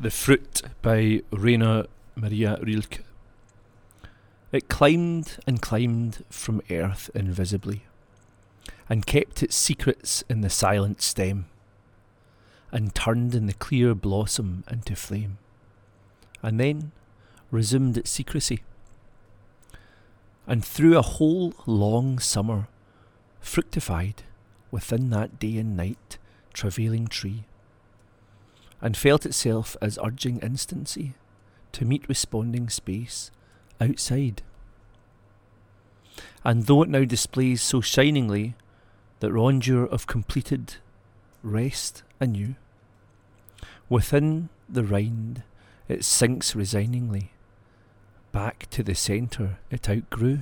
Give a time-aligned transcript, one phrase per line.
[0.00, 3.02] The Fruit by Rainer Maria Rilke.
[4.52, 7.82] It climbed and climbed from earth invisibly,
[8.88, 11.46] and kept its secrets in the silent stem,
[12.70, 15.38] and turned in the clear blossom into flame,
[16.44, 16.92] and then
[17.50, 18.62] resumed its secrecy.
[20.46, 22.68] And through a whole long summer,
[23.40, 24.22] fructified
[24.70, 26.18] within that day and night
[26.54, 27.46] travailing tree
[28.80, 31.14] and felt itself as urging instancy
[31.72, 33.30] to meet responding space
[33.80, 34.42] outside.
[36.44, 38.54] And though it now displays so shiningly
[39.20, 40.76] that rondure of completed
[41.42, 42.54] rest anew,
[43.88, 45.42] within the rind
[45.88, 47.30] it sinks resigningly
[48.32, 50.40] back to the centre it outgrew.